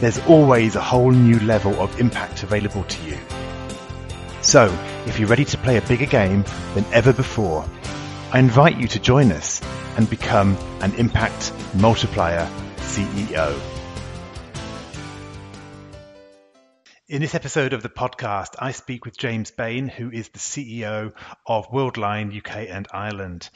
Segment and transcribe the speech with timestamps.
[0.00, 3.18] there's always a whole new level of impact available to you.
[4.42, 4.66] So,
[5.06, 7.64] if you're ready to play a bigger game than ever before,
[8.32, 9.62] I invite you to join us
[9.96, 13.58] and become an impact multiplier CEO.
[17.06, 21.12] In this episode of the podcast, I speak with James Bain, who is the CEO
[21.46, 23.50] of Worldline UK and Ireland.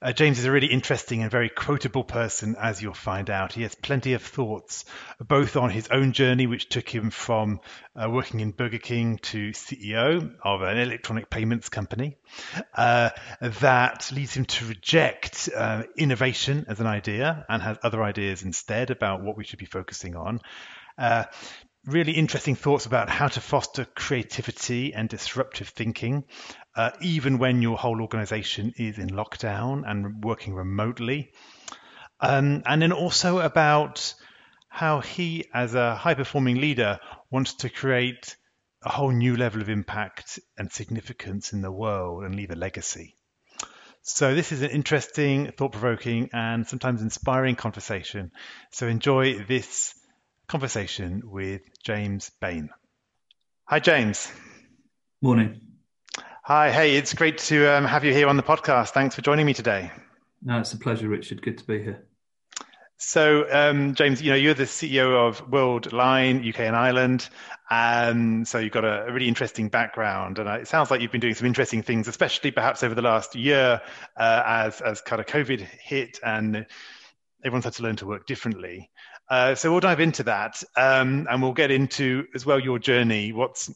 [0.00, 3.52] Uh, James is a really interesting and very quotable person, as you'll find out.
[3.52, 4.84] He has plenty of thoughts,
[5.18, 7.60] both on his own journey, which took him from
[7.96, 12.16] uh, working in Burger King to CEO of an electronic payments company,
[12.74, 18.44] uh, that leads him to reject uh, innovation as an idea and has other ideas
[18.44, 20.38] instead about what we should be focusing on.
[20.96, 21.24] Uh,
[21.88, 26.24] really interesting thoughts about how to foster creativity and disruptive thinking,
[26.76, 31.32] uh, even when your whole organization is in lockdown and working remotely.
[32.20, 34.14] Um, and then also about
[34.68, 38.36] how he, as a high performing leader, wants to create
[38.82, 43.16] a whole new level of impact and significance in the world and leave a legacy.
[44.02, 48.30] So, this is an interesting, thought provoking, and sometimes inspiring conversation.
[48.72, 49.94] So, enjoy this
[50.48, 52.70] conversation with James Bain.
[53.66, 54.32] Hi, James.
[55.20, 55.60] Morning.
[56.42, 58.90] Hi, hey, it's great to um, have you here on the podcast.
[58.90, 59.92] Thanks for joining me today.
[60.42, 61.42] No, it's a pleasure, Richard.
[61.42, 62.06] Good to be here.
[62.96, 67.28] So, um, James, you know, you're the CEO of Worldline UK and Ireland.
[67.70, 71.20] Um, so you've got a, a, really interesting background, and it sounds like you've been
[71.20, 73.82] doing some interesting things, especially perhaps over the last year,
[74.16, 76.66] uh, as as kind of COVID hit and
[77.44, 78.90] everyone's had to learn to work differently.
[79.30, 83.32] Uh, so we'll dive into that, um, and we'll get into as well your journey.
[83.32, 83.70] What's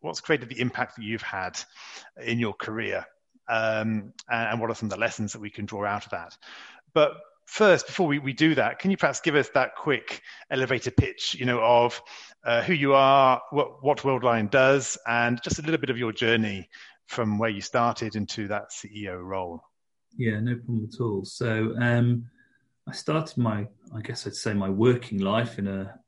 [0.00, 1.58] what's created the impact that you've had
[2.22, 3.06] in your career,
[3.48, 6.10] um, and, and, what are some of the lessons that we can draw out of
[6.10, 6.36] that.
[6.92, 7.12] But
[7.46, 10.20] first, before we, we do that, can you perhaps give us that quick
[10.50, 12.02] elevator pitch, you know, of
[12.44, 16.12] uh, who you are, what what Worldline does, and just a little bit of your
[16.12, 16.68] journey
[17.06, 19.62] from where you started into that CEO role.
[20.18, 21.24] Yeah, no problem at all.
[21.24, 21.74] So.
[21.80, 22.26] Um,
[22.88, 25.98] I started my, I guess I'd say my working life in a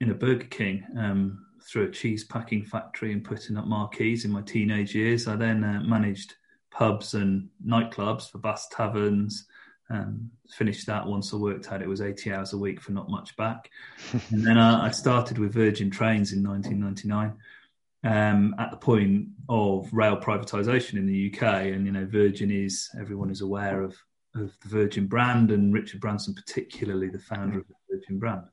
[0.00, 4.30] in a Burger King um, through a cheese packing factory and putting up marquees in
[4.30, 5.26] my teenage years.
[5.26, 6.34] I then uh, managed
[6.70, 9.46] pubs and nightclubs for Bass Taverns.
[9.88, 13.08] Um, finished that once I worked out it was 80 hours a week for not
[13.08, 13.70] much back.
[14.30, 17.36] and then I, I, started with Virgin Trains in 1999
[18.02, 21.66] um, at the point of rail privatisation in the UK.
[21.66, 23.96] And, you know, Virgin is, everyone is aware of
[24.36, 28.44] of the Virgin brand and Richard Branson, particularly the founder of the Virgin brand.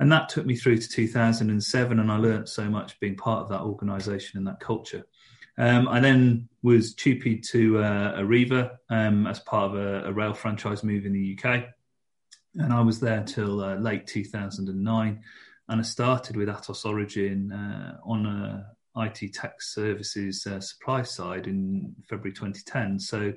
[0.00, 3.48] And that took me through to 2007, and I learned so much being part of
[3.50, 5.04] that organisation and that culture.
[5.56, 10.34] Um, I then was TUPE'd to uh, Arriva um, as part of a, a, rail
[10.34, 11.66] franchise move in the UK,
[12.56, 15.20] and I was there till uh, late 2009.
[15.68, 21.46] And I started with Atos Origin uh, on a IT tech services uh, supply side
[21.46, 22.98] in February 2010.
[22.98, 23.32] So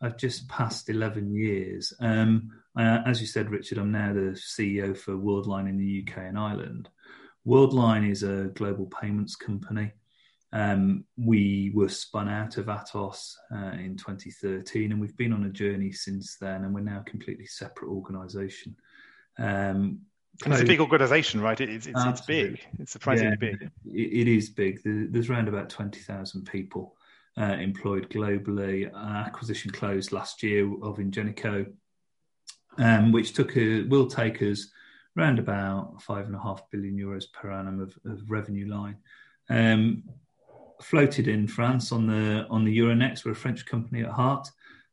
[0.00, 1.92] I've just passed 11 years.
[2.00, 6.18] Um, I, as you said, Richard, I'm now the CEO for Worldline in the UK
[6.18, 6.88] and Ireland.
[7.46, 9.92] Worldline is a global payments company.
[10.52, 15.50] Um, we were spun out of Atos uh, in 2013, and we've been on a
[15.50, 18.76] journey since then, and we're now a completely separate organisation.
[19.38, 20.00] Um,
[20.44, 21.58] and it's a big organisation, right?
[21.60, 22.60] It's, it's, it's, big.
[22.78, 23.70] It's surprisingly yeah, big.
[23.86, 24.80] It, it is big.
[24.84, 26.95] There's around about 20,000 people
[27.38, 28.92] uh, employed globally.
[28.92, 31.66] Uh, acquisition closed last year of Ingenico,
[32.78, 34.68] um, which took a, will take us
[35.16, 38.96] around about five and a half billion euros per annum of, of revenue line.
[39.48, 40.02] Um,
[40.82, 43.24] floated in France on the on the Euronext.
[43.24, 44.46] We're a French company at heart,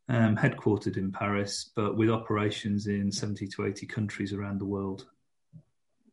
[0.08, 5.08] um, headquartered in Paris, but with operations in seventy to eighty countries around the world.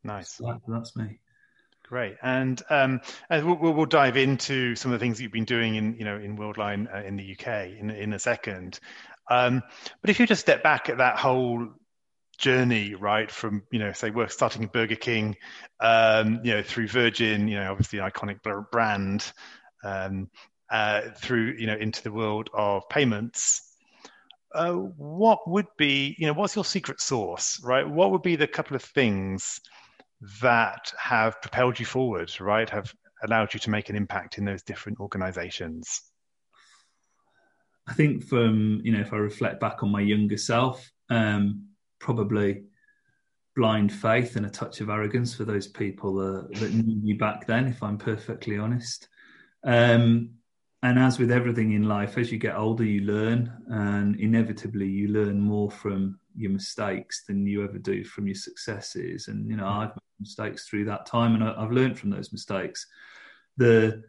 [0.03, 0.33] Nice.
[0.33, 1.21] So that, that's me.
[1.91, 5.75] Great, and um, we'll, we'll, dive into some of the things that you've been doing
[5.75, 8.79] in you know in Worldline uh, in the UK in in a second.
[9.29, 9.61] Um,
[10.01, 11.67] but if you just step back at that whole
[12.39, 15.35] journey, right, from you know say we're starting at Burger King,
[15.81, 18.39] um, you know through Virgin, you know obviously iconic
[18.71, 19.33] brand,
[19.83, 20.31] um,
[20.71, 23.75] uh, through you know into the world of payments.
[24.55, 27.91] Uh, what would be you know what's your secret sauce, right?
[27.91, 29.61] What would be the couple of things
[30.43, 32.69] that have propelled you forward, right?
[32.71, 36.03] Have allowed you to make an impact in those different organizations?
[37.89, 41.67] I think from, you know, if I reflect back on my younger self, um,
[41.99, 42.65] probably
[43.57, 47.67] blind faith and a touch of arrogance for those people that knew me back then,
[47.67, 49.09] if I'm perfectly honest.
[49.65, 50.31] Um,
[50.83, 55.09] and as with everything in life, as you get older, you learn, and inevitably, you
[55.09, 59.29] learn more from your mistakes than you ever do from your successes.
[59.29, 62.87] And you know, I've made mistakes through that time, and I've learned from those mistakes.
[63.57, 64.03] The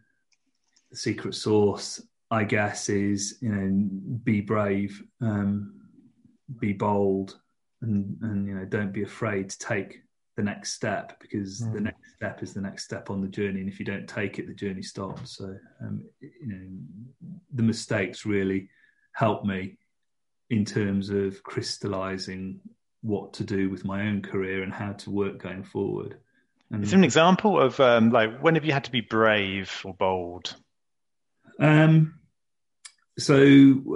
[0.93, 5.81] secret sauce, I guess, is you know, be brave, um,
[6.59, 7.39] be bold,
[7.81, 10.01] and and you know, don't be afraid to take
[10.37, 11.73] the next step because mm.
[11.73, 14.39] the next step is the next step on the journey and if you don't take
[14.39, 16.67] it the journey stops so um, you know
[17.53, 18.69] the mistakes really
[19.11, 19.77] help me
[20.51, 22.59] in terms of crystallizing
[23.01, 26.17] what to do with my own career and how to work going forward
[26.69, 29.81] and, is there an example of um, like when have you had to be brave
[29.83, 30.55] or bold
[31.59, 32.19] um,
[33.17, 33.35] so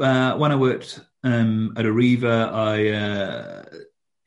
[0.02, 3.64] uh, when i worked um, at Arriva, I uh,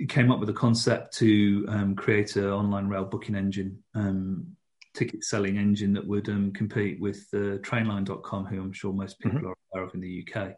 [0.08, 4.48] came up with a concept to um, create an online rail booking engine, um,
[4.94, 9.38] ticket selling engine that would um, compete with uh, Trainline.com, who I'm sure most people
[9.38, 9.46] mm-hmm.
[9.46, 10.56] are aware of in the UK.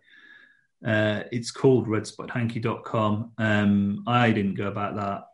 [0.85, 3.33] Uh, it's called RedSpottedHanky.com.
[3.39, 5.25] Um, I didn't go about that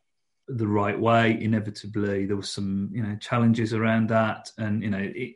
[0.49, 1.39] the right way.
[1.41, 5.35] Inevitably, there were some you know challenges around that, and you know it,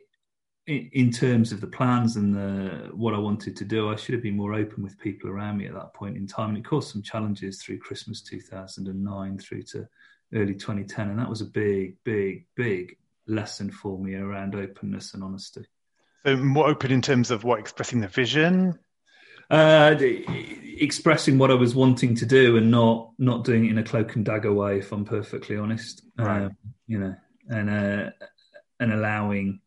[0.67, 4.23] in terms of the plans and the what I wanted to do, I should have
[4.23, 6.49] been more open with people around me at that point in time.
[6.49, 9.87] And it caused some challenges through Christmas 2009 through to
[10.33, 12.97] early 2010, and that was a big, big, big
[13.27, 15.65] lesson for me around openness and honesty.
[16.25, 18.77] So more open in terms of what expressing the vision.
[19.51, 19.97] Uh,
[20.77, 24.15] expressing what I was wanting to do and not not doing it in a cloak
[24.15, 26.03] and dagger way, if I'm perfectly honest.
[26.17, 26.43] Right.
[26.43, 26.57] Um,
[26.87, 27.15] you know,
[27.49, 28.11] and uh,
[28.79, 29.59] and allowing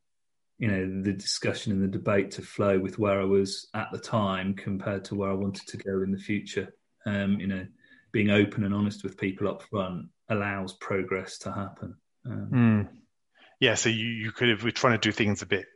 [0.59, 3.99] you know the discussion and the debate to flow with where I was at the
[3.99, 6.75] time compared to where I wanted to go in the future.
[7.05, 7.67] Um, you know,
[8.11, 11.95] being open and honest with people up front allows progress to happen.
[12.25, 12.89] Um, mm.
[13.61, 15.67] Yeah, so you, you could have we're trying to do things a bit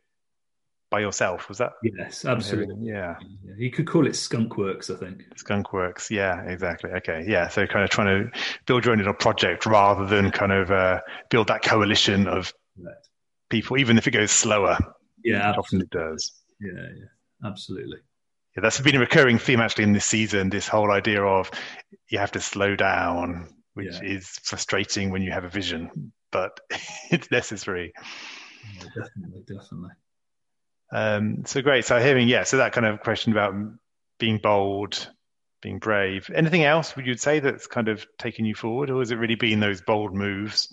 [0.91, 1.49] by yourself.
[1.49, 1.73] Was that?
[1.83, 2.77] Yes, absolutely.
[2.81, 3.17] Yeah.
[3.45, 3.55] yeah.
[3.57, 5.25] You could call it skunk works, I think.
[5.37, 6.11] Skunk works.
[6.11, 6.91] Yeah, exactly.
[6.91, 7.25] Okay.
[7.27, 7.49] Yeah.
[7.49, 11.01] So kind of trying to build your own little project rather than kind of uh,
[11.31, 12.53] build that coalition of
[13.51, 14.79] people, even if it goes slower.
[15.25, 16.33] Yeah, often it does.
[16.61, 17.99] Yeah, yeah, absolutely.
[18.57, 20.51] Yeah, that's been a recurring theme actually in this season.
[20.51, 21.51] This whole idea of
[22.09, 24.09] you have to slow down, which yeah.
[24.17, 26.61] is frustrating when you have a vision, but
[27.11, 27.93] it's necessary.
[28.75, 29.91] Yeah, definitely, definitely.
[30.93, 31.85] Um, so great.
[31.85, 33.55] So hearing, yeah, so that kind of question about
[34.19, 35.09] being bold,
[35.63, 36.31] being brave.
[36.35, 39.35] Anything else would you say that's kind of taken you forward, or has it really
[39.35, 40.73] been those bold moves,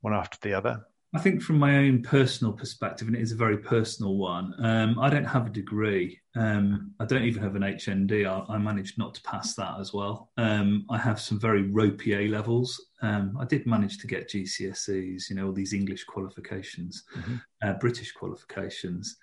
[0.00, 0.84] one after the other?
[1.14, 4.98] I think from my own personal perspective, and it is a very personal one, um,
[4.98, 6.20] I don't have a degree.
[6.34, 8.26] Um, I don't even have an HND.
[8.26, 10.30] I, I, managed not to pass that as well.
[10.36, 12.88] Um, I have some very ropey A levels.
[13.00, 17.36] Um, I did manage to get GCSEs, you know, all these English qualifications, mm-hmm.
[17.62, 19.16] uh, British qualifications.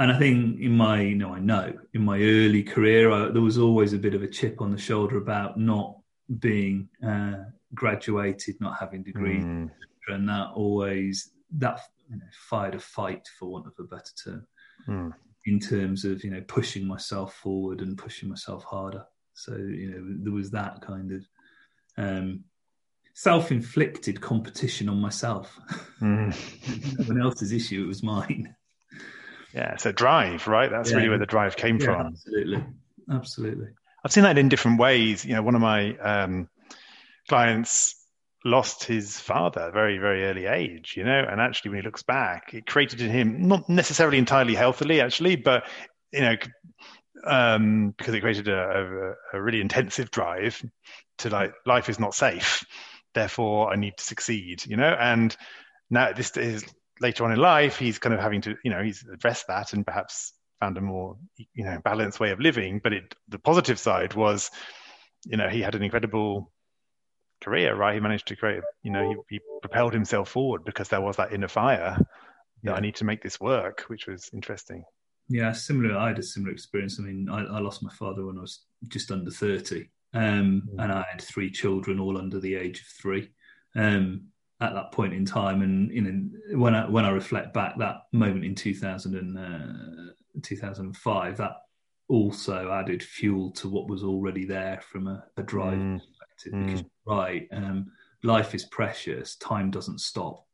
[0.00, 3.42] And I think in my, you know, I know in my early career, I, there
[3.42, 5.98] was always a bit of a chip on the shoulder about not
[6.38, 7.44] being uh,
[7.74, 9.44] graduated, not having degrees.
[9.44, 9.70] Mm
[10.10, 14.46] and that always that you know, fired a fight, for want of a better term,
[14.88, 15.12] mm.
[15.46, 19.04] in terms of you know pushing myself forward and pushing myself harder.
[19.34, 21.26] So you know there was that kind of
[21.96, 22.44] um,
[23.14, 25.58] self-inflicted competition on myself.
[26.00, 26.98] Mm.
[26.98, 28.54] no one else's issue; it was mine.
[29.54, 30.70] Yeah, so drive, right?
[30.70, 30.96] That's yeah.
[30.96, 32.06] really where the drive came yeah, from.
[32.06, 32.64] Absolutely,
[33.10, 33.68] absolutely.
[34.04, 35.24] I've seen that in different ways.
[35.24, 36.48] You know, one of my um,
[37.28, 37.96] clients
[38.44, 41.84] lost his father at a very, very early age, you know, and actually when he
[41.84, 45.68] looks back, it created in him, not necessarily entirely healthily, actually, but,
[46.12, 46.36] you know,
[47.24, 50.64] um, because it created a, a, a, really intensive drive
[51.18, 52.64] to like, life is not safe,
[53.12, 55.36] therefore I need to succeed, you know, and
[55.90, 56.64] now this is
[57.00, 59.86] later on in life, he's kind of having to, you know, he's addressed that and
[59.86, 61.16] perhaps found a more,
[61.54, 62.80] you know, balanced way of living.
[62.82, 64.50] But it, the positive side was,
[65.24, 66.52] you know, he had an incredible
[67.40, 67.94] career, right?
[67.94, 71.32] He managed to create, you know, he, he propelled himself forward because there was that
[71.32, 71.96] inner fire
[72.62, 72.76] that yeah.
[72.76, 74.84] I need to make this work, which was interesting.
[75.28, 75.96] Yeah, similar.
[75.96, 76.98] I had a similar experience.
[76.98, 80.82] I mean, I, I lost my father when I was just under 30, um, mm.
[80.82, 83.30] and I had three children, all under the age of three.
[83.76, 84.26] Um,
[84.60, 88.02] at that point in time, and you know, when I when I reflect back, that
[88.12, 90.12] moment in 2000 and, uh,
[90.42, 91.52] 2005, that
[92.08, 95.98] also added fuel to what was already there from a, a drive mm.
[95.98, 96.52] perspective.
[96.52, 96.66] Mm.
[96.66, 97.48] Because right.
[97.52, 99.36] Um, life is precious.
[99.36, 100.44] Time doesn't stop.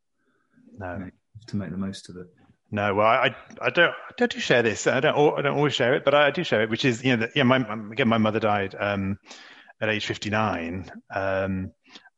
[0.78, 1.10] No, you know,
[1.48, 2.26] to make the most of it.
[2.70, 4.86] No, well, I, I don't, I do share this.
[4.86, 7.16] I don't, I don't always share it, but I do share it, which is, you
[7.16, 7.58] know, yeah, my,
[7.92, 9.18] again, my mother died um,
[9.80, 10.90] at age 59.
[11.14, 11.70] Um,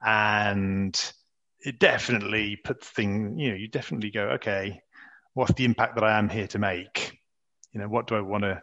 [0.02, 1.12] and
[1.60, 4.80] it definitely puts things, you know, you definitely go, okay,
[5.34, 7.18] what's the impact that I am here to make?
[7.72, 8.62] You know, what do I want to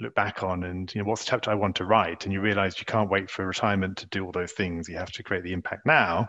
[0.00, 2.24] look back on and you know what's the chapter I want to write?
[2.24, 4.88] And you realize you can't wait for retirement to do all those things.
[4.88, 6.28] You have to create the impact now.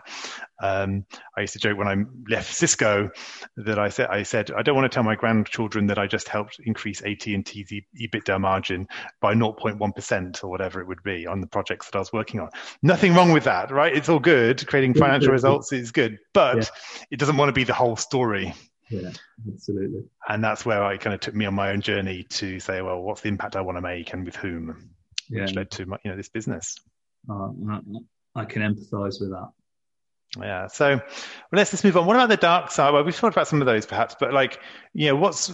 [0.62, 1.96] Um, I used to joke when I
[2.28, 3.10] left Cisco
[3.56, 6.28] that I said I said I don't want to tell my grandchildren that I just
[6.28, 8.86] helped increase AT&T's EBITDA margin
[9.20, 12.50] by 0.1% or whatever it would be on the projects that I was working on.
[12.82, 13.94] Nothing wrong with that right?
[13.94, 14.66] It's all good.
[14.66, 16.18] Creating financial results is good.
[16.32, 17.04] But yeah.
[17.10, 18.54] it doesn't want to be the whole story
[18.90, 19.10] yeah,
[19.46, 20.02] absolutely.
[20.28, 23.00] And that's where I kind of took me on my own journey to say, well,
[23.00, 24.90] what's the impact I want to make and with whom,
[25.28, 25.42] yeah.
[25.42, 26.76] which led to my, you know this business.
[27.28, 27.50] Uh,
[28.34, 29.50] I can empathise with that.
[30.38, 30.66] Yeah.
[30.68, 31.04] So well,
[31.52, 32.06] let's just move on.
[32.06, 32.92] What about the dark side?
[32.92, 34.60] Well, we've talked about some of those perhaps, but like,
[34.92, 35.52] you know, what's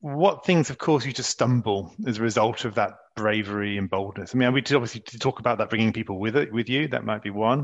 [0.00, 4.34] what things have caused you to stumble as a result of that bravery and boldness?
[4.34, 6.88] I mean, we did obviously talk about that bringing people with it with you.
[6.88, 7.60] That might be one.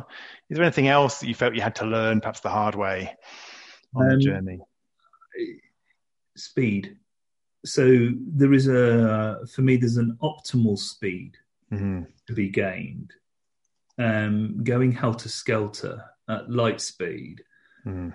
[0.49, 3.15] Is there anything else that you felt you had to learn, perhaps the hard way,
[3.95, 4.59] on um, the journey?
[6.37, 6.97] Speed.
[7.65, 11.37] So there is a, for me, there's an optimal speed
[11.73, 12.03] mm-hmm.
[12.27, 13.13] to be gained.
[13.99, 17.43] Um, going helter skelter at light speed
[17.85, 18.15] mm.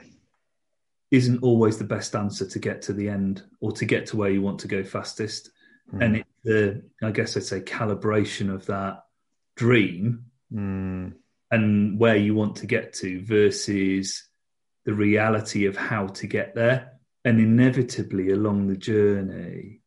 [1.12, 4.32] isn't always the best answer to get to the end or to get to where
[4.32, 5.52] you want to go fastest.
[5.94, 6.04] Mm.
[6.04, 9.04] And it's the, I guess I'd say, calibration of that
[9.56, 11.14] dream mm.
[11.52, 14.24] and where you want to get to versus
[14.86, 16.95] the reality of how to get there
[17.26, 19.82] and inevitably along the journey,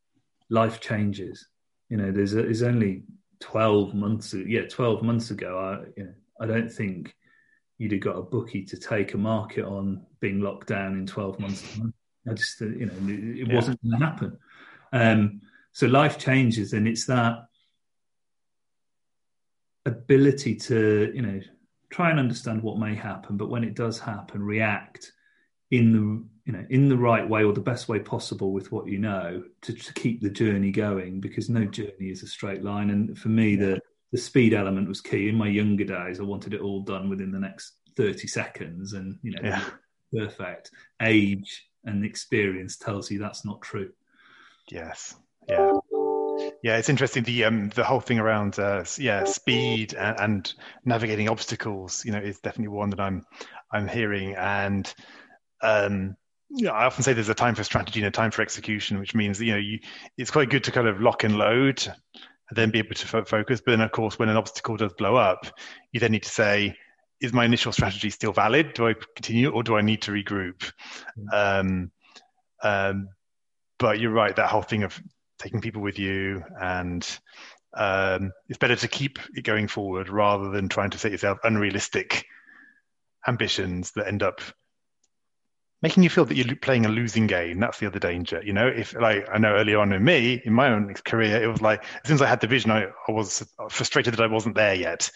[0.50, 1.46] life changes.
[1.88, 3.04] You know, there's a, there's only
[3.40, 4.34] twelve months.
[4.34, 7.14] Yeah, twelve months ago, I you know, I don't think
[7.78, 11.38] you'd have got a bookie to take a market on being locked down in twelve
[11.38, 11.78] months.
[12.28, 13.54] I just you know it yeah.
[13.54, 14.38] wasn't going to happen.
[14.92, 15.40] Um,
[15.72, 17.46] so life changes, and it's that
[19.86, 21.40] ability to you know
[21.90, 25.12] try and understand what may happen, but when it does happen, react
[25.70, 28.86] in the you know in the right way or the best way possible with what
[28.86, 32.88] you know to, to keep the journey going because no journey is a straight line.
[32.88, 33.78] And for me the
[34.12, 35.28] the speed element was key.
[35.28, 39.18] In my younger days i wanted it all done within the next 30 seconds and
[39.22, 39.62] you know yeah.
[40.10, 40.70] perfect.
[41.02, 43.90] Age and experience tells you that's not true.
[44.70, 45.16] Yes.
[45.46, 45.72] Yeah.
[46.62, 50.54] Yeah it's interesting the um the whole thing around uh yeah speed and, and
[50.86, 53.26] navigating obstacles you know is definitely one that i'm
[53.70, 54.34] i'm hearing.
[54.34, 54.90] And
[55.60, 56.16] um,
[56.50, 59.14] know, I often say there's a time for strategy and a time for execution, which
[59.14, 59.80] means you know you,
[60.16, 63.28] it's quite good to kind of lock and load, and then be able to f-
[63.28, 63.60] focus.
[63.64, 65.46] But then, of course, when an obstacle does blow up,
[65.92, 66.76] you then need to say,
[67.20, 68.72] "Is my initial strategy still valid?
[68.74, 70.72] Do I continue, or do I need to regroup?"
[71.18, 71.28] Mm-hmm.
[71.32, 71.90] Um,
[72.62, 73.08] um,
[73.78, 74.34] but you're right.
[74.34, 75.00] That whole thing of
[75.38, 77.06] taking people with you, and
[77.74, 82.24] um, it's better to keep it going forward rather than trying to set yourself unrealistic
[83.26, 84.40] ambitions that end up
[85.82, 87.60] making you feel that you're playing a losing game.
[87.60, 88.42] That's the other danger.
[88.44, 91.46] You know, if like I know earlier on in me, in my own career, it
[91.46, 94.26] was like as soon as I had the vision, I, I was frustrated that I
[94.26, 95.10] wasn't there yet.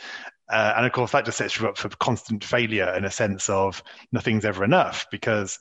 [0.48, 3.48] Uh, and of course, that just sets you up for constant failure in a sense
[3.48, 5.58] of nothing's ever enough because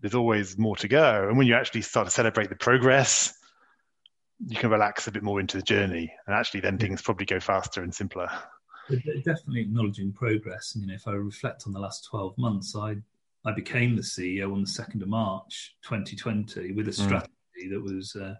[0.00, 1.26] there's always more to go.
[1.28, 3.34] And when you actually start to celebrate the progress,
[4.46, 7.40] you can relax a bit more into the journey, and actually, then things probably go
[7.40, 8.28] faster and simpler.
[8.88, 10.74] Definitely acknowledging progress.
[10.74, 12.96] And you know, if I reflect on the last twelve months, I
[13.48, 17.02] I became the CEO on the 2nd of March 2020 with a hmm.
[17.02, 17.32] strategy
[17.64, 17.70] mm.
[17.70, 18.34] that was uh,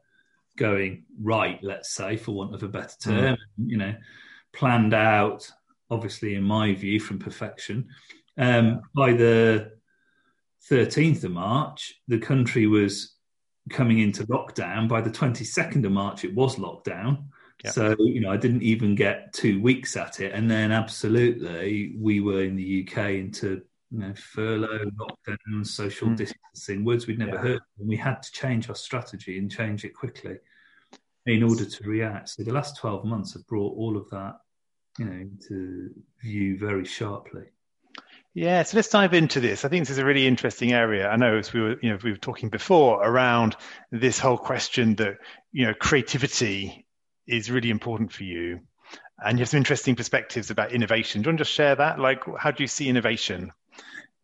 [0.58, 3.10] going right, let's say, for want of a better hmm.
[3.10, 3.70] term, mm.
[3.70, 3.94] you know,
[4.52, 5.50] planned out,
[5.90, 7.88] obviously, in my view, from perfection.
[8.36, 9.72] Um, by the
[10.70, 13.14] 13th of March, the country was
[13.70, 14.88] coming into lockdown.
[14.88, 17.24] By the 22nd of March, it was lockdown.
[17.66, 20.32] So, you know, I didn't even get two weeks at it.
[20.32, 26.16] And then, absolutely, we were in the UK into you know, furlough, lockdown, social mm.
[26.16, 27.42] distancing, words we'd never yeah.
[27.42, 27.60] heard.
[27.78, 30.36] And we had to change our strategy and change it quickly
[31.26, 32.30] in order to react.
[32.30, 34.36] So the last 12 months have brought all of that,
[34.98, 35.90] you know, to
[36.22, 37.44] view very sharply.
[38.34, 39.64] Yeah, so let's dive into this.
[39.64, 41.08] I think this is a really interesting area.
[41.08, 43.56] I know as we were, you know, we were talking before around
[43.90, 45.16] this whole question that,
[45.50, 46.86] you know, creativity
[47.26, 48.60] is really important for you.
[49.18, 51.22] And you have some interesting perspectives about innovation.
[51.22, 51.98] Do you want to just share that?
[51.98, 53.50] Like, how do you see innovation?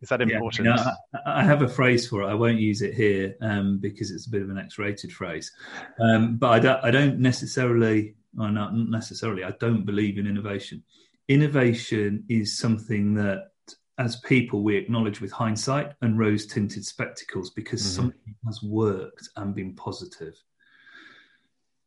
[0.04, 0.66] Is that important?
[0.66, 2.26] Yeah, you know, I, I, have a phrase for it.
[2.26, 5.50] I won't use it here um, because it's a bit of an X-rated phrase.
[5.98, 10.82] Um, but I don't, I don't necessarily, or not necessarily, I don't believe in innovation.
[11.28, 13.52] Innovation is something that
[13.96, 18.02] as people, we acknowledge with hindsight and rose tinted spectacles because mm-hmm.
[18.02, 20.34] something has worked and been positive.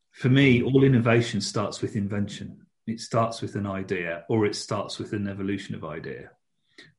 [0.09, 2.65] For me, all innovation starts with invention.
[2.87, 6.31] It starts with an idea or it starts with an evolution of idea.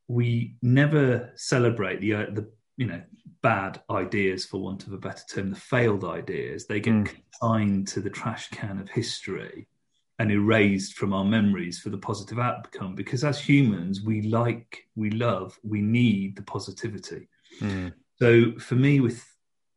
[0.09, 3.03] We never celebrate the, uh, the you know,
[3.43, 6.67] bad ideas, for want of a better term, the failed ideas.
[6.67, 7.07] They get mm.
[7.07, 9.69] consigned to the trash can of history
[10.19, 15.11] and erased from our memories for the positive outcome because as humans we like we
[15.11, 17.29] love we need the positivity
[17.61, 17.93] mm.
[18.17, 19.25] so for me with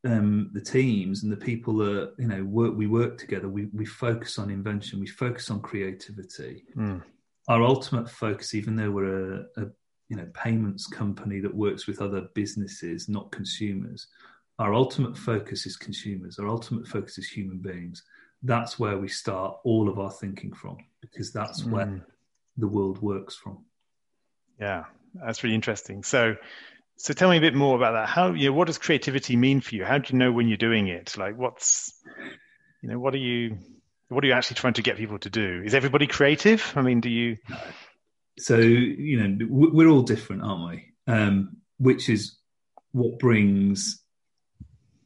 [0.04, 3.86] um, the teams and the people that you know work we work together we, we
[3.86, 7.02] focus on invention we focus on creativity mm.
[7.48, 9.66] our ultimate focus even though we're a, a
[10.12, 14.08] you know payments company that works with other businesses not consumers
[14.60, 18.04] our ultimate focus is consumers our ultimate focus is human beings
[18.44, 21.72] that's where we start all of our thinking from because that's mm.
[21.72, 22.06] where
[22.58, 23.64] the world works from.
[24.60, 26.04] Yeah, that's really interesting.
[26.04, 26.36] So,
[26.96, 28.08] so tell me a bit more about that.
[28.08, 29.86] How you know what does creativity mean for you?
[29.86, 31.18] How do you know when you're doing it?
[31.18, 31.94] Like, what's
[32.82, 33.58] you know what are you
[34.10, 35.62] what are you actually trying to get people to do?
[35.66, 36.74] Is everybody creative?
[36.76, 37.38] I mean, do you?
[38.40, 40.94] So you know we're all different, aren't we?
[41.08, 42.38] Um, which is
[42.92, 44.02] what brings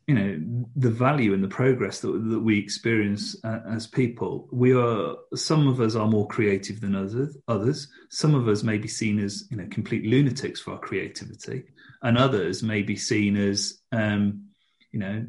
[0.07, 4.47] you know the value and the progress that, that we experience uh, as people.
[4.51, 7.87] We are some of us are more creative than others others.
[8.09, 11.63] Some of us may be seen as you know complete lunatics for our creativity
[12.05, 14.45] and others may be seen as um,
[14.91, 15.25] you know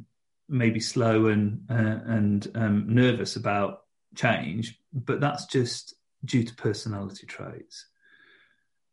[0.48, 3.80] maybe slow and uh, and um, nervous about
[4.14, 4.78] change.
[4.92, 5.94] But that's just
[6.26, 7.86] due to personality traits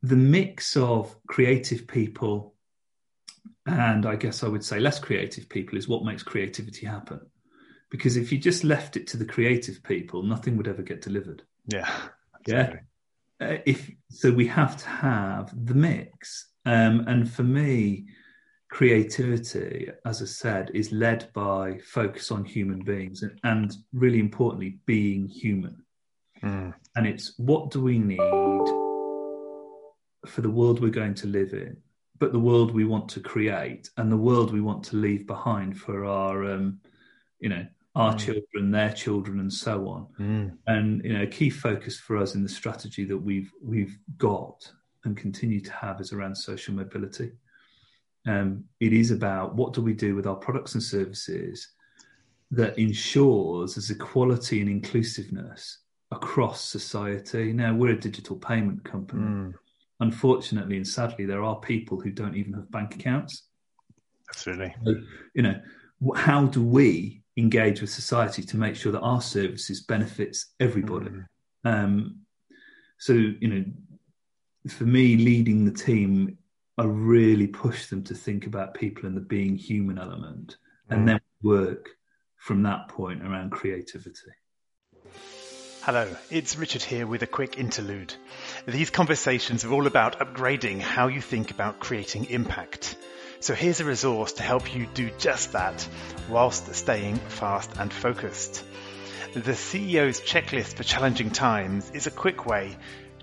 [0.03, 2.53] the mix of creative people
[3.65, 7.21] and I guess I would say less creative people is what makes creativity happen.
[7.89, 11.43] Because if you just left it to the creative people, nothing would ever get delivered.
[11.67, 11.89] Yeah.
[12.39, 12.79] Absolutely.
[13.39, 13.47] Yeah.
[13.47, 16.49] Uh, if so, we have to have the mix.
[16.65, 18.05] Um, and for me,
[18.69, 24.79] creativity, as I said, is led by focus on human beings and, and really importantly,
[24.85, 25.83] being human.
[26.43, 26.73] Mm.
[26.95, 28.19] And it's what do we need
[30.27, 31.77] for the world we're going to live in?
[32.23, 35.77] but the world we want to create and the world we want to leave behind
[35.77, 36.79] for our um,
[37.41, 38.19] you know our mm.
[38.19, 40.57] children their children and so on mm.
[40.67, 44.71] and you know a key focus for us in the strategy that we've we've got
[45.03, 47.31] and continue to have is around social mobility
[48.25, 51.67] um, it is about what do we do with our products and services
[52.51, 55.79] that ensures there's equality and inclusiveness
[56.15, 59.53] across society now we're a digital payment company mm
[60.03, 63.47] unfortunately and sadly, there are people who don't even have bank accounts.
[64.29, 64.75] Absolutely.
[64.85, 64.95] So,
[65.33, 65.59] you know,
[66.15, 71.09] how do we engage with society to make sure that our services benefits everybody?
[71.09, 71.25] Mm.
[71.65, 72.19] Um,
[72.97, 73.65] so, you know,
[74.69, 76.37] for me, leading the team,
[76.77, 80.57] I really push them to think about people and the being human element,
[80.89, 80.95] mm.
[80.95, 81.89] and then work
[82.37, 84.31] from that point around creativity.
[85.85, 88.13] Hello, it's Richard here with a quick interlude.
[88.65, 92.95] These conversations are all about upgrading how you think about creating impact.
[93.41, 95.85] So here's a resource to help you do just that
[96.29, 98.63] whilst staying fast and focused.
[99.33, 102.77] The CEO's checklist for challenging times is a quick way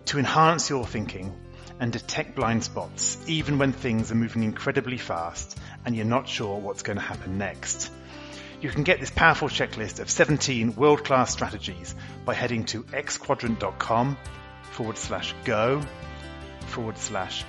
[0.04, 1.34] to enhance your thinking
[1.80, 6.58] and detect blind spots even when things are moving incredibly fast and you're not sure
[6.58, 7.90] what's going to happen next.
[8.60, 11.94] You can get this powerful checklist of 17 world-class strategies
[12.26, 14.18] by heading to xquadrant.com
[14.72, 15.80] forward slash go
[16.66, 17.44] forward slash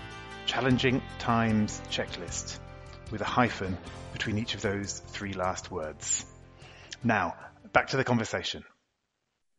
[0.46, 2.60] challenging times checklist
[3.12, 3.78] with a hyphen
[4.14, 6.26] between each of those three last words.
[7.04, 7.36] Now,
[7.74, 8.64] back to the conversation.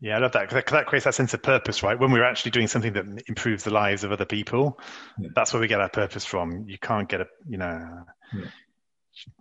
[0.00, 2.00] Yeah, I love that because that creates that sense of purpose, right?
[2.00, 4.80] When we're actually doing something that improves the lives of other people,
[5.18, 5.28] yeah.
[5.34, 6.64] that's where we get our purpose from.
[6.66, 8.44] You can't get a, you know, yeah.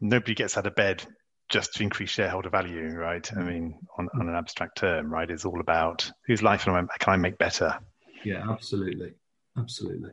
[0.01, 1.05] nobody gets out of bed
[1.51, 3.29] just to increase shareholder value, right?
[3.33, 3.45] I mm.
[3.45, 5.29] mean, on, on an abstract term, right?
[5.29, 7.77] It's all about whose life can I make better.
[8.23, 9.13] Yeah, absolutely,
[9.57, 10.11] absolutely.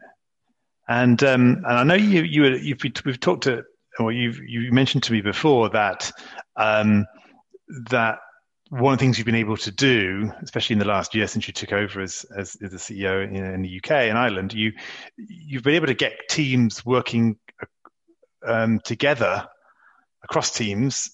[0.89, 3.63] And um, and I know you you you've we've talked to
[3.99, 6.11] or you've you mentioned to me before that
[6.57, 7.07] um,
[7.91, 8.19] that
[8.71, 11.47] one of the things you've been able to do, especially in the last year since
[11.47, 14.73] you took over as as, as the CEO in, in, the UK and Ireland, you
[15.17, 17.39] you've been able to get teams working
[18.47, 19.47] um, together
[20.23, 21.11] across teams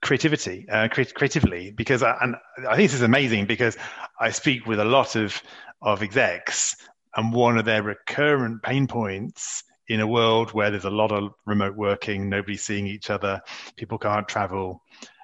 [0.00, 2.36] creativity, uh, creatively, because I, and
[2.68, 3.76] I think this is amazing because
[4.20, 5.40] I speak with a lot of
[5.80, 6.76] of execs,
[7.16, 11.32] and one of their recurrent pain points in a world where there's a lot of
[11.46, 13.40] remote working, nobody's seeing each other,
[13.76, 14.82] people can't travel,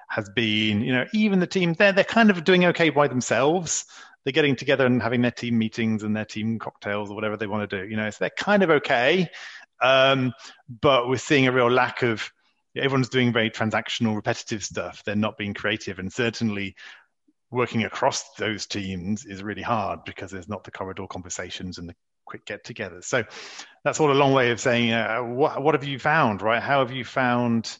[0.09, 3.85] has been, you know, even the team they're they're kind of doing okay by themselves,
[4.23, 7.47] they're getting together and having their team meetings and their team cocktails or whatever they
[7.47, 7.87] want to do.
[7.87, 9.29] You know, so they're kind of okay,
[9.81, 10.33] um,
[10.81, 12.31] but we're seeing a real lack of.
[12.75, 15.03] Everyone's doing very transactional, repetitive stuff.
[15.03, 16.75] They're not being creative, and certainly
[17.51, 21.95] working across those teams is really hard because there's not the corridor conversations and the
[22.25, 23.01] quick get together.
[23.01, 23.23] So
[23.83, 26.61] that's all a long way of saying, uh, what, what have you found, right?
[26.61, 27.77] How have you found,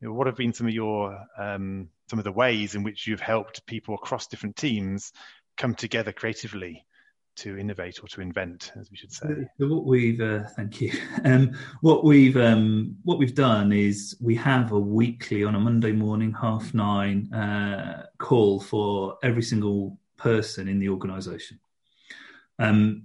[0.00, 3.06] you know, what have been some of your, um, some of the ways in which
[3.06, 5.12] you've helped people across different teams
[5.56, 6.85] come together creatively
[7.36, 9.28] to innovate or to invent, as we should say.
[9.58, 10.92] So what we've, uh, thank you.
[11.24, 15.90] Um, what we've um, what we've done is we have a weekly on a Monday
[15.90, 21.58] morning, half nine, uh, call for every single person in the organisation.
[22.58, 23.04] Um,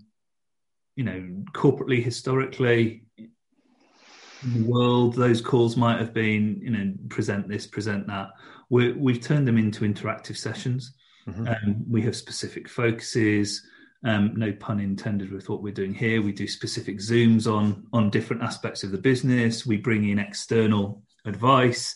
[0.96, 7.48] you know, corporately, historically, in the world, those calls might have been, you know, present
[7.48, 8.30] this, present that.
[8.70, 10.94] we have turned them into interactive sessions.
[11.28, 11.48] Mm-hmm.
[11.48, 13.63] Um, we have specific focuses.
[14.04, 16.24] Um, no pun intended with what we're doing here.
[16.24, 19.66] We do specific zooms on on different aspects of the business.
[19.66, 21.96] We bring in external advice,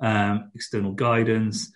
[0.00, 1.72] um, external guidance,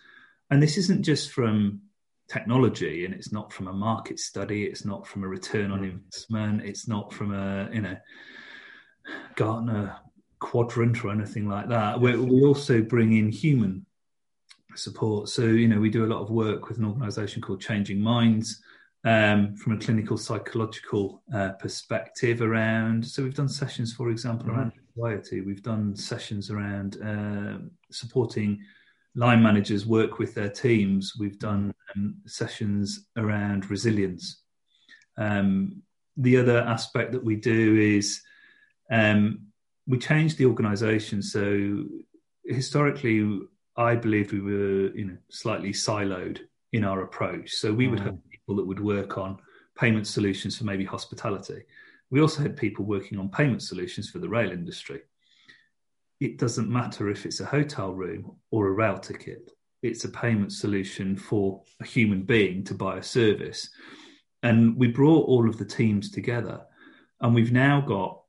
[0.50, 1.82] and this isn't just from
[2.28, 5.90] technology and it's not from a market study it's not from a return on mm.
[5.90, 7.96] investment it's not from a you know
[9.34, 9.96] Gartner
[10.38, 13.86] quadrant or anything like that we, we also bring in human
[14.74, 17.98] support so you know we do a lot of work with an organization called changing
[17.98, 18.60] minds
[19.04, 24.72] um, from a clinical psychological uh, perspective around so we've done sessions for example around
[24.72, 25.06] mm-hmm.
[25.06, 27.58] anxiety we've done sessions around uh,
[27.90, 28.58] supporting
[29.18, 31.14] line managers work with their teams.
[31.18, 34.42] We've done um, sessions around resilience.
[35.16, 35.82] Um,
[36.16, 38.22] the other aspect that we do is
[38.90, 39.40] um,
[39.88, 41.20] we change the organisation.
[41.22, 41.84] So
[42.44, 43.40] historically,
[43.76, 46.40] I believed we were, you know, slightly siloed
[46.72, 47.54] in our approach.
[47.54, 48.22] So we would have mm.
[48.48, 49.38] People that would work on
[49.78, 51.62] payment solutions for maybe hospitality.
[52.10, 55.02] We also had people working on payment solutions for the rail industry
[56.20, 59.50] it doesn't matter if it's a hotel room or a rail ticket.
[59.82, 63.70] It's a payment solution for a human being to buy a service.
[64.42, 66.62] And we brought all of the teams together,
[67.20, 68.20] and we've now got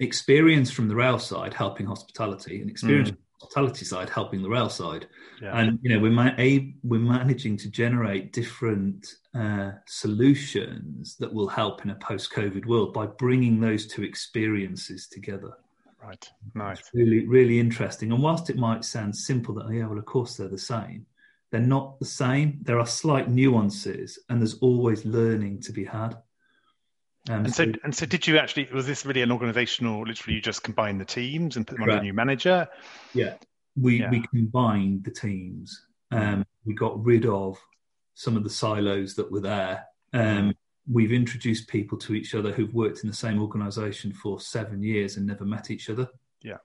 [0.00, 3.16] experience from the rail side helping hospitality and experience mm.
[3.42, 5.06] Hospitality side helping the rail side.
[5.40, 5.58] Yeah.
[5.58, 11.48] And you know we're ma- a- we're managing to generate different uh, solutions that will
[11.48, 15.52] help in a post-COVID world by bringing those two experiences together.
[16.02, 16.28] Right.
[16.54, 16.80] Nice.
[16.80, 18.12] It's really, really interesting.
[18.12, 21.06] And whilst it might sound simple that, oh, yeah, well, of course they're the same,
[21.50, 22.58] they're not the same.
[22.62, 26.16] There are slight nuances and there's always learning to be had.
[27.30, 28.68] Um, and so, so, and so, did you actually?
[28.72, 30.02] Was this really an organizational?
[30.02, 32.68] Literally, you just combined the teams and put them under a new manager.
[33.14, 33.34] Yeah,
[33.80, 34.10] we yeah.
[34.10, 35.86] we combined the teams.
[36.10, 37.58] Um, we got rid of
[38.14, 39.86] some of the silos that were there.
[40.12, 40.54] Um,
[40.90, 45.16] we've introduced people to each other who've worked in the same organization for seven years
[45.16, 46.08] and never met each other.
[46.42, 46.58] Yeah.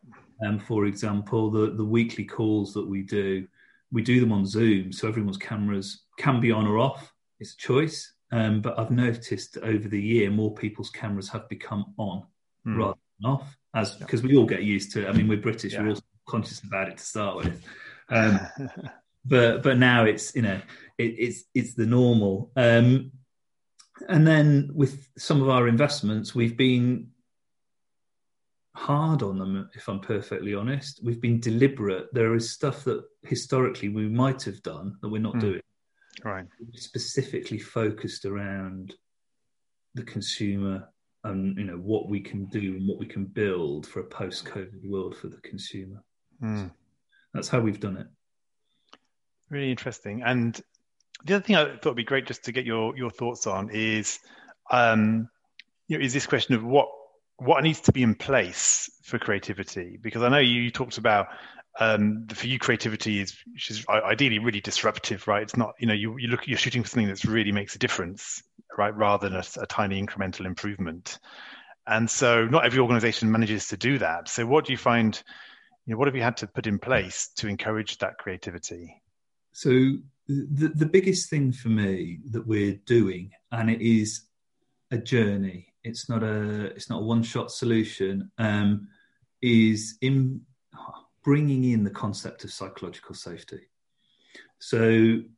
[0.46, 3.48] Um, for example, the, the weekly calls that we do,
[3.92, 4.92] we do them on Zoom.
[4.92, 7.14] So everyone's cameras can be on or off.
[7.40, 8.14] It's a choice.
[8.32, 12.24] Um, but I've noticed over the year, more people's cameras have become on
[12.66, 12.78] mm.
[12.78, 14.30] rather than off, as because yeah.
[14.30, 15.10] we all get used to it.
[15.10, 15.84] I mean, we're British, yeah.
[15.84, 17.64] we're all conscious about it to start with.
[18.10, 18.40] Um,
[19.26, 20.62] but but now it's you know
[20.98, 22.52] it, it's it's the normal.
[22.56, 23.12] Um,
[24.08, 27.10] and then with some of our investments, we've been
[28.78, 31.02] hard on them, if I'm perfectly honest.
[31.04, 32.14] We've been deliberate.
[32.14, 35.42] There is stuff that historically we might have done that we're not mm.
[35.42, 35.62] doing.
[36.24, 36.46] Right.
[36.74, 38.96] Specifically focused around
[39.94, 40.88] the consumer
[41.24, 44.88] and you know what we can do and what we can build for a post-COVID
[44.88, 46.04] world for the consumer.
[46.42, 46.72] Mm.
[47.34, 48.08] That's how we've done it.
[49.50, 50.24] Really interesting.
[50.24, 50.60] And
[51.26, 53.70] the other thing I thought would be great just to get your your thoughts on
[53.72, 54.20] is,
[54.72, 55.30] um,
[55.88, 56.88] you know, is this question of what
[57.38, 59.98] what needs to be in place for creativity?
[60.02, 61.28] Because I know you, you talked about
[61.80, 63.38] um, for you creativity is
[63.70, 65.44] is ideally really disruptive, right?
[65.44, 67.80] It's not you know you you look you're shooting for something that really makes a
[67.80, 68.42] difference,
[68.78, 68.96] right?
[68.96, 71.20] Rather than a, a tiny incremental improvement.
[71.86, 74.28] And so not every organization manages to do that.
[74.28, 75.22] So what do you find?
[75.86, 79.02] You know, what have you had to put in place to encourage that creativity?
[79.54, 79.70] So
[80.28, 84.24] the, the biggest thing for me that we're doing, and it is
[84.92, 85.74] a journey.
[85.84, 88.32] It's not a it's not a one shot solution.
[88.38, 88.90] Um,
[89.40, 90.42] is in
[91.28, 93.60] bringing in the concept of psychological safety.
[94.60, 94.80] So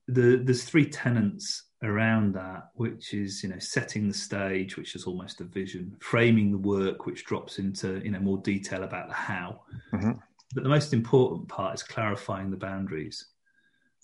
[0.07, 5.05] the, there's three tenets around that, which is you know setting the stage, which is
[5.05, 9.15] almost a vision, framing the work, which drops into you know more detail about the
[9.15, 9.61] how.
[9.91, 10.11] Mm-hmm.
[10.53, 13.25] But the most important part is clarifying the boundaries.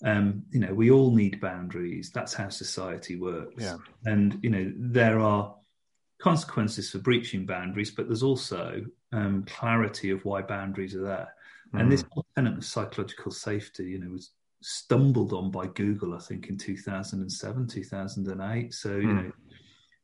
[0.04, 2.10] um, you know, we all need boundaries.
[2.12, 3.62] That's how society works.
[3.62, 3.76] Yeah.
[4.04, 5.54] And you know, there are
[6.18, 11.28] consequences for breaching boundaries, but there's also um, clarity of why boundaries are there.
[11.74, 11.80] Mm.
[11.80, 16.48] And this tenet of psychological safety, you know, was stumbled on by Google, I think,
[16.48, 18.74] in 2007, 2008.
[18.74, 19.24] So, you mm.
[19.24, 19.32] know,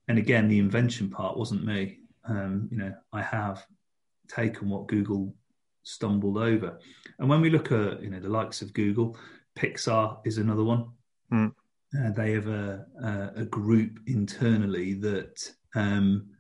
[0.09, 1.98] and again, the invention part wasn't me.
[2.25, 3.64] Um, you know, I have
[4.29, 5.35] taken what Google
[5.83, 6.79] stumbled over.
[7.18, 9.16] And when we look at, you know, the likes of Google,
[9.57, 10.87] Pixar is another one.
[11.33, 11.53] Mm.
[11.98, 16.31] Uh, they have a, a, a, group internally that um,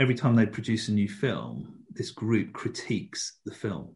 [0.00, 3.94] every time they produce a new film, this group critiques the film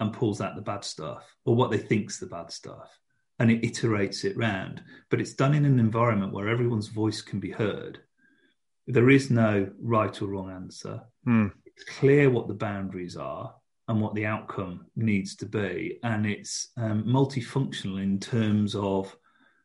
[0.00, 2.90] and pulls out the bad stuff or what they think's the bad stuff
[3.38, 4.82] and it iterates it round.
[5.10, 8.00] But it's done in an environment where everyone's voice can be heard.
[8.86, 11.00] There is no right or wrong answer.
[11.26, 11.52] Mm.
[11.66, 13.54] It's clear what the boundaries are
[13.88, 15.98] and what the outcome needs to be.
[16.04, 19.16] And it's um, multifunctional in terms of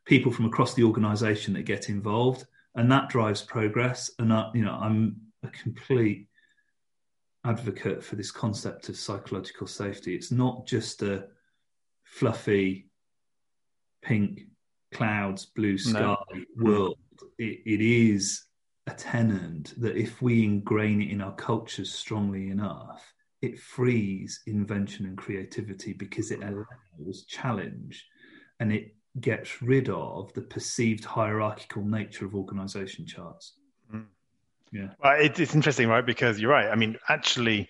[0.05, 2.45] people from across the organization that get involved.
[2.75, 4.11] And that drives progress.
[4.19, 6.27] And, I, you know, I'm a complete
[7.47, 10.15] advocate for this concept of psychological safety.
[10.15, 11.27] It's not just a
[12.03, 12.89] fluffy
[14.01, 14.41] pink
[14.91, 16.17] clouds, blue sky no.
[16.57, 16.97] world.
[17.37, 18.43] It, it is
[18.87, 25.05] a tenant that if we ingrain it in our cultures strongly enough, it frees invention
[25.05, 28.05] and creativity because it allows challenge
[28.59, 33.53] and it gets rid of the perceived hierarchical nature of organization charts.
[33.93, 34.05] Mm.
[34.71, 34.89] Yeah.
[35.01, 36.05] Well, it, it's interesting, right?
[36.05, 36.69] Because you're right.
[36.69, 37.69] I mean, actually,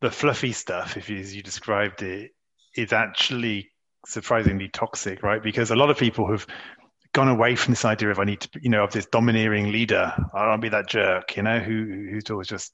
[0.00, 2.32] the fluffy stuff, if you, as you described it,
[2.76, 3.70] is actually
[4.06, 5.42] surprisingly toxic, right?
[5.42, 6.46] Because a lot of people have
[7.12, 10.12] gone away from this idea of I need to, you know, of this domineering leader.
[10.34, 12.72] I don't be that jerk, you know, who who's always just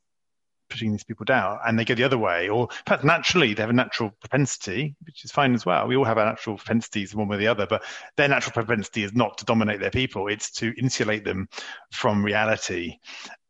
[0.70, 3.70] pushing these people down, and they go the other way, or perhaps naturally they have
[3.70, 5.86] a natural propensity, which is fine as well.
[5.86, 7.84] We all have our natural propensities, one way or the other, but
[8.16, 11.48] their natural propensity is not to dominate their people; it's to insulate them
[11.92, 12.96] from reality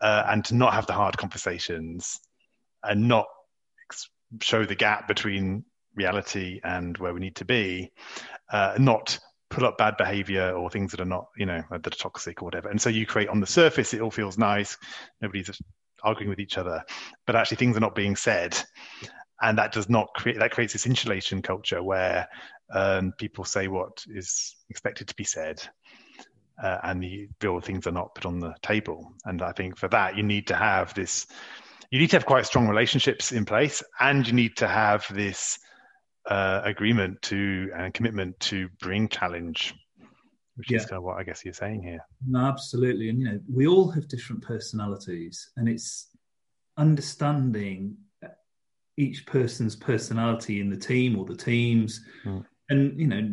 [0.00, 2.20] uh, and to not have the hard conversations
[2.82, 3.26] and not
[4.40, 7.90] show the gap between reality and where we need to be,
[8.52, 9.18] uh, not
[9.50, 12.44] put up bad behavior or things that are not, you know, that are toxic or
[12.44, 12.68] whatever.
[12.68, 14.78] And so you create on the surface, it all feels nice.
[15.20, 15.60] Nobody's
[16.02, 16.82] arguing with each other,
[17.26, 18.56] but actually things are not being said.
[19.42, 22.28] And that does not create, that creates this insulation culture where
[22.72, 25.62] um, people say what is expected to be said.
[26.62, 29.12] Uh, and the real things are not put on the table.
[29.24, 31.26] And I think for that, you need to have this,
[31.90, 35.58] you need to have quite strong relationships in place, and you need to have this
[36.26, 39.74] uh, agreement to and commitment to bring challenge,
[40.56, 40.78] which yeah.
[40.78, 42.00] is kind of what I guess you're saying here.
[42.26, 46.08] No, absolutely, and you know we all have different personalities, and it's
[46.76, 47.96] understanding
[48.96, 52.44] each person's personality in the team or the teams, mm.
[52.68, 53.28] and you know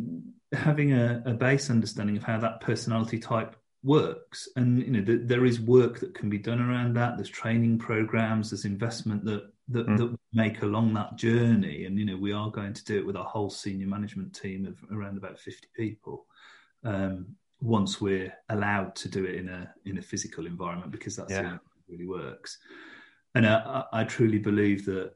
[0.53, 5.21] having a, a, base understanding of how that personality type works and you know th-
[5.25, 9.43] there is work that can be done around that there's training programs there's investment that
[9.69, 9.97] that, mm.
[9.97, 11.85] that make along that journey.
[11.85, 14.65] And you know, we are going to do it with our whole senior management team
[14.65, 16.25] of around about fifty people.
[16.83, 21.31] Um, once we're allowed to do it in a in a physical environment, because that's
[21.31, 21.43] yeah.
[21.43, 22.59] how it really works.
[23.35, 25.11] And I, I truly believe that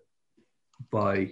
[0.91, 1.31] by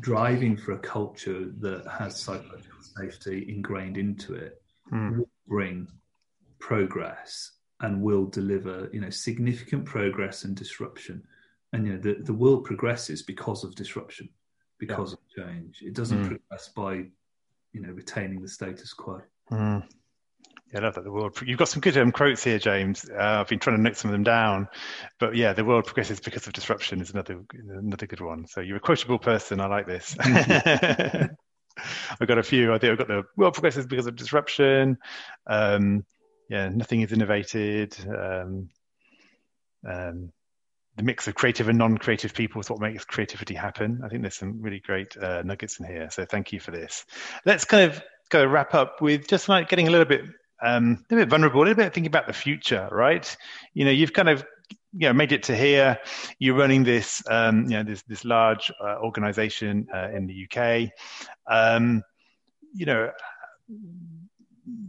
[0.00, 4.60] driving for a culture that has psychological safety ingrained into it
[4.92, 5.18] mm.
[5.18, 5.86] will bring
[6.58, 11.22] progress and will deliver you know significant progress and disruption
[11.74, 14.28] and you know the, the world progresses because of disruption
[14.78, 15.44] because yeah.
[15.44, 16.28] of change it doesn't mm.
[16.28, 16.94] progress by
[17.72, 19.82] you know retaining the status quo mm.
[20.72, 21.04] yeah, I love that.
[21.04, 21.36] The world.
[21.44, 23.08] You've got some good um, quotes here, James.
[23.10, 24.68] Uh, I've been trying to note some of them down,
[25.18, 28.46] but yeah, the world progresses because of disruption is another another good one.
[28.46, 29.60] So you're a quotable person.
[29.60, 30.16] I like this.
[30.20, 32.72] I've got a few.
[32.72, 34.98] I think I've got the world progresses because of disruption.
[35.46, 36.04] Um,
[36.48, 37.96] yeah, nothing is innovated.
[38.08, 38.68] Um,
[39.86, 40.32] um,
[40.96, 44.00] the mix of creative and non-creative people is what makes creativity happen.
[44.04, 46.08] I think there's some really great uh, nuggets in here.
[46.10, 47.04] So thank you for this.
[47.44, 50.22] Let's kind of go wrap up with just like getting a little bit,
[50.62, 53.36] um, a little bit vulnerable, a little bit thinking about the future, right?
[53.72, 54.44] You know, you've kind of
[54.96, 55.98] you know made it to here.
[56.38, 60.90] You're running this, um, you know, this this large uh, organization uh, in the UK.
[61.46, 62.02] Um,
[62.72, 63.10] you know,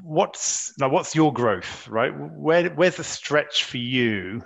[0.03, 2.11] what's now what's your growth, right?
[2.15, 4.43] Where where's the stretch for you?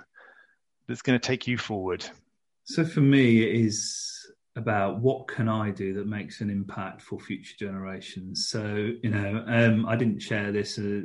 [0.90, 2.04] That's going to take you forward?
[2.64, 4.10] So for me, it is
[4.56, 8.48] about what can I do that makes an impact for future generations.
[8.48, 11.00] So you know, um, I didn't share this uh,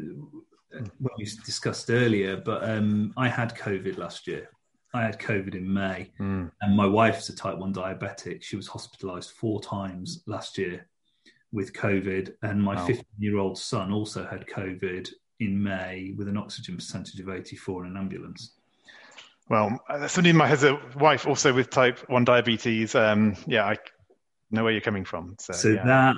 [0.74, 4.50] when we discussed earlier, but um, I had COVID last year.
[4.94, 6.50] I had COVID in May, mm.
[6.62, 8.42] and my wife's a type one diabetic.
[8.44, 10.88] She was hospitalised four times last year,
[11.52, 12.88] with COVID, and my Wow.
[12.88, 15.10] 15 year old son also had COVID
[15.42, 18.56] in May with an oxygen percentage of 84 in an ambulance.
[19.50, 22.96] Well, uh, somebody in my has a wife also with type one diabetes.
[22.96, 23.78] Um, yeah, I
[24.52, 25.36] know where you're coming from.
[25.40, 25.86] So, So yeah.
[25.86, 26.16] that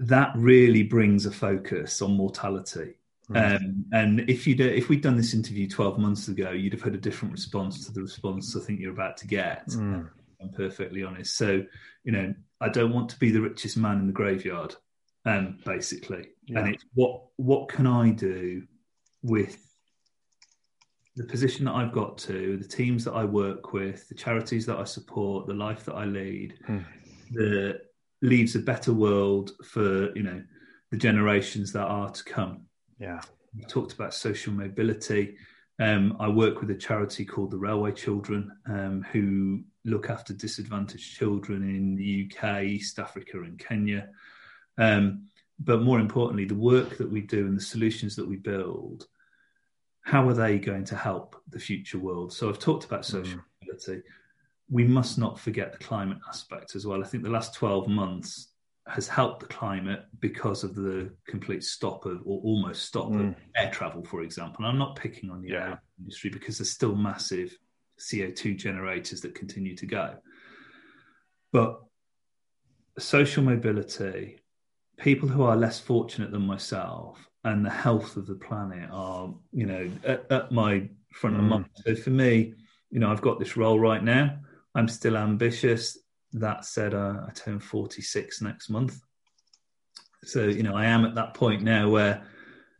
[0.00, 2.94] that really brings a focus on mortality.
[3.28, 3.54] Right.
[3.54, 6.94] Um, and if you if we'd done this interview 12 months ago, you'd have had
[6.94, 9.68] a different response to the response I think you're about to get.
[9.68, 10.10] Mm.
[10.40, 11.36] I'm perfectly honest.
[11.36, 11.64] So,
[12.04, 14.74] you know, I don't want to be the richest man in the graveyard,
[15.24, 16.30] um, basically.
[16.46, 16.60] Yeah.
[16.60, 18.64] And it's what what can I do
[19.22, 19.71] with
[21.16, 24.78] the position that I've got to, the teams that I work with, the charities that
[24.78, 26.84] I support, the life that I lead, Mm.
[27.32, 27.80] that
[28.22, 30.42] leaves a better world for you know
[30.90, 32.62] the generations that are to come.
[32.98, 33.20] yeah.
[33.54, 35.36] We talked about social mobility.
[35.78, 41.16] Um, I work with a charity called the Railway Children, um, who look after disadvantaged
[41.18, 44.08] children in the UK, East Africa, and Kenya.
[44.78, 45.24] Um,
[45.58, 49.06] but more importantly, the work that we do and the solutions that we build,
[50.02, 52.32] how are they going to help the future world?
[52.32, 54.02] So I've talked about social mobility.
[54.68, 57.02] We must not forget the climate aspect as well.
[57.02, 58.48] I think the last 12 months
[58.88, 63.36] has helped the climate because of the complete stop of, or almost stop of Mm.
[63.56, 64.64] air travel, for example.
[64.64, 65.68] And I'm not picking on the Yeah.
[65.68, 67.56] air industry because there's still massive
[68.00, 70.18] CO2 generators that continue to go.
[71.52, 71.80] But
[72.98, 74.40] social mobility,
[74.96, 79.66] people who are less fortunate than myself, and the health of the planet are, you
[79.66, 81.48] know, at, at my front of Mm.
[81.48, 81.66] mind.
[81.84, 82.54] So for me,
[82.90, 84.38] you know, I've got this role right now.
[84.74, 85.98] I'm still ambitious.
[86.32, 89.00] That said, uh, I turn 46 next month.
[90.24, 92.24] So, you know, I am at that point now where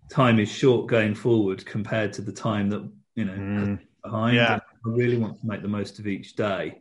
[0.09, 3.81] time is short going forward compared to the time that, you know, Mm.
[4.05, 4.37] behind.
[4.37, 4.61] Yeah.
[4.85, 6.81] I really want to make the most of each day.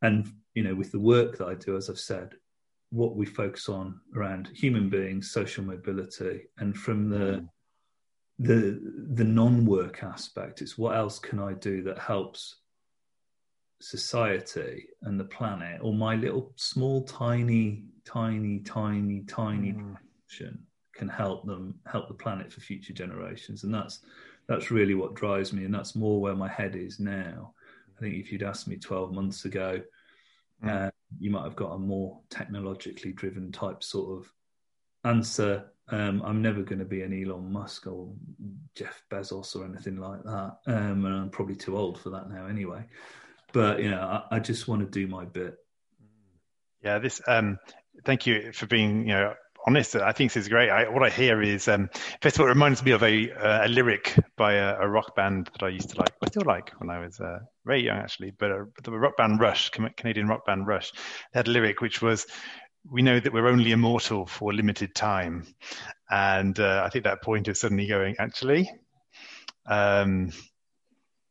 [0.00, 2.34] And, you know, with the work that I do, as I've said,
[2.94, 7.44] what we focus on around human beings, social mobility, and from the
[8.38, 8.80] the
[9.14, 12.56] the non-work aspect, it's what else can I do that helps
[13.80, 19.96] society and the planet, or my little small, tiny, tiny, tiny, tiny Mm.
[20.24, 24.00] action can help them help the planet for future generations and that's
[24.46, 27.52] that's really what drives me and that's more where my head is now
[27.96, 29.80] i think if you'd asked me 12 months ago
[30.62, 30.86] Mm.
[30.86, 34.32] uh, you might have got a more technologically driven type sort of
[35.04, 35.64] answer.
[35.88, 38.08] Um, i'm never going to be an elon musk or
[38.74, 40.56] jeff bezos or anything like that.
[40.66, 42.84] Um, and i'm probably too old for that now anyway.
[43.52, 45.58] But you know i, I just want to do my bit.
[46.82, 47.20] Yeah, this.
[47.26, 47.58] Um,
[48.04, 49.34] thank you for being, you know,
[49.66, 49.96] honest.
[49.96, 50.70] I think this is great.
[50.70, 51.88] I, what I hear is, um,
[52.20, 55.14] first of all, it reminds me of a, uh, a lyric by a, a rock
[55.16, 56.12] band that I used to like.
[56.22, 58.32] I still like when I was uh, very young, actually.
[58.38, 60.92] But uh, the rock band Rush, Canadian rock band Rush,
[61.32, 62.26] had a lyric which was,
[62.90, 65.46] "We know that we're only immortal for a limited time,"
[66.10, 68.70] and uh, I think that point is suddenly going, actually.
[69.66, 70.30] Um,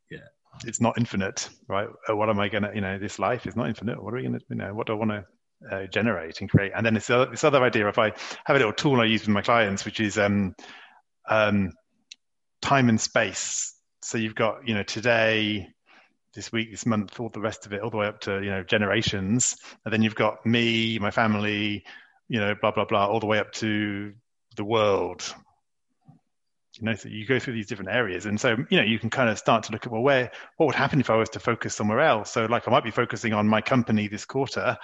[0.09, 0.19] Yeah.
[0.65, 1.87] it's not infinite, right?
[2.09, 4.01] Uh, What am I gonna, you know, this life is not infinite.
[4.03, 5.25] What are we gonna, you know, what do I want to
[5.71, 6.71] uh, generate and create?
[6.75, 7.87] And then it's the- this other idea.
[7.87, 8.11] If I
[8.45, 10.55] have a little tool I use with my clients, which is um,
[11.27, 11.71] um,
[12.61, 13.75] time and space.
[14.01, 15.67] So you've got, you know, today,
[16.33, 18.49] this week, this month, all the rest of it, all the way up to, you
[18.49, 19.55] know, generations.
[19.85, 21.83] And then you've got me, my family,
[22.27, 24.13] you know, blah blah blah, all the way up to
[24.55, 25.23] the world.
[26.79, 29.11] You know, so you go through these different areas, and so you know you can
[29.11, 31.39] kind of start to look at well, where what would happen if I was to
[31.39, 32.31] focus somewhere else?
[32.31, 34.77] So, like, I might be focusing on my company this quarter.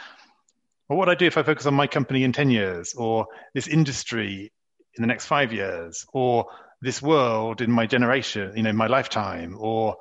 [0.90, 3.68] What would I do if I focus on my company in ten years, or this
[3.68, 4.52] industry
[4.96, 6.48] in the next five years, or
[6.82, 9.98] this world in my generation, you know, my lifetime, or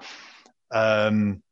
[0.70, 1.42] um,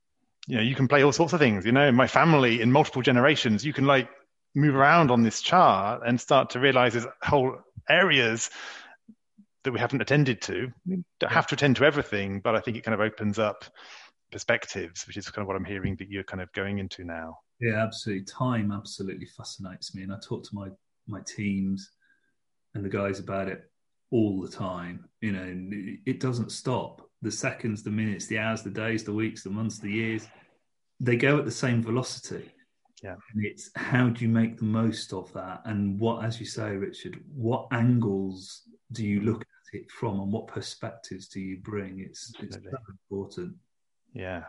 [0.47, 1.67] you know, you can play all sorts of things.
[1.67, 4.09] You know, my family in multiple generations, you can like
[4.55, 7.59] move around on this chart and start to realize there's whole
[7.91, 8.49] areas
[9.65, 10.73] that we haven't attended to.
[10.87, 13.67] We don't have to attend to everything, but I think it kind of opens up
[14.33, 17.37] perspectives, which is kind of what I'm hearing that you're kind of going into now.
[17.61, 18.25] Yeah, absolutely.
[18.25, 20.69] Time absolutely fascinates me, and I talk to my
[21.09, 21.93] my teams
[22.75, 23.71] and the guys about it
[24.11, 25.09] all the time.
[25.21, 27.09] You know, and it- it doesn't stop.
[27.23, 30.29] The seconds, the minutes, the hours, the days, the weeks, the months, the years,
[31.01, 32.51] they go at the same velocity.
[33.03, 33.17] Yeah.
[33.35, 36.77] And it's how do you make the most of that, and what, as you say,
[36.77, 38.63] Richard, what angles
[38.93, 42.01] do you look at it from, and what perspectives do you bring?
[42.01, 43.55] It's it's so important.
[44.15, 44.45] Yeah,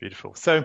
[0.00, 0.34] beautiful.
[0.34, 0.64] So,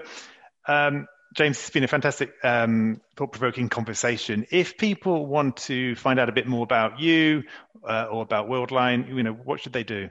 [0.67, 4.47] um, James, it's been a fantastic, um, thought-provoking conversation.
[4.49, 7.43] If people want to find out a bit more about you
[7.87, 10.09] uh, or about Worldline, you know, what should they do?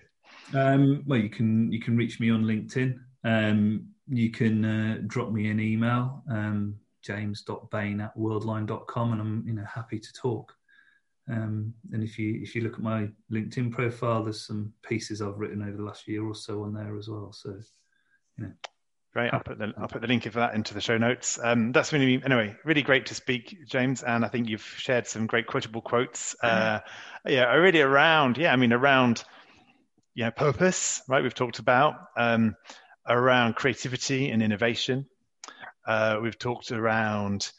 [0.54, 2.98] Um, well, you can you can reach me on LinkedIn.
[3.24, 6.22] Um, you can uh, drop me an email.
[6.30, 10.54] Um, james.bain at worldline.com, and I'm you know happy to talk.
[11.30, 15.38] Um, and if you if you look at my LinkedIn profile, there's some pieces I've
[15.38, 17.32] written over the last year or so on there as well.
[17.32, 17.50] So,
[18.38, 18.52] you know.
[19.14, 19.32] Great.
[19.32, 21.38] I'll put the I'll put the link of that into the show notes.
[21.42, 25.26] Um, that's really anyway really great to speak, James, and I think you've shared some
[25.26, 26.36] great quotable quotes.
[26.42, 26.80] Uh,
[27.26, 29.24] yeah, really around yeah, I mean around
[30.14, 31.22] yeah purpose, right?
[31.22, 32.54] We've talked about um,
[33.08, 35.06] around creativity and innovation.
[35.86, 37.50] Uh, we've talked around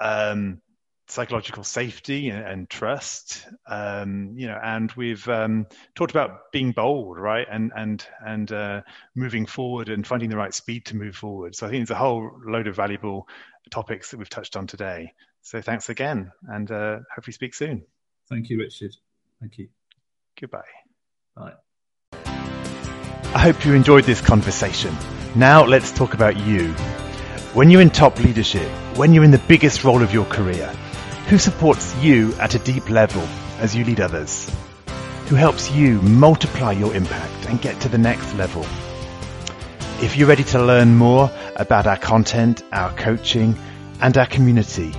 [0.00, 0.60] um,
[1.08, 7.18] psychological safety and, and trust um, you know and we've um, talked about being bold
[7.18, 7.46] right?
[7.50, 8.82] And and and uh,
[9.14, 11.54] moving forward and finding the right speed to move forward.
[11.54, 13.28] So i think there's a whole load of valuable
[13.70, 15.12] topics that we've touched on today.
[15.42, 17.84] So thanks again and uh, hopefully speak soon.
[18.28, 18.94] Thank you richard.
[19.40, 19.68] Thank you.
[20.40, 20.62] Goodbye.
[21.36, 21.54] Bye.
[23.34, 24.94] I hope you enjoyed this conversation.
[25.34, 26.72] Now let's talk about you.
[27.54, 30.74] When you're in top leadership when you're in the biggest role of your career
[31.28, 33.22] who supports you at a deep level
[33.58, 34.50] as you lead others?
[35.26, 38.64] Who helps you multiply your impact and get to the next level?
[40.00, 43.58] If you're ready to learn more about our content, our coaching,
[44.00, 44.94] and our community,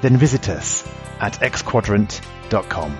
[0.00, 0.84] then visit us
[1.20, 2.98] at xquadrant.com.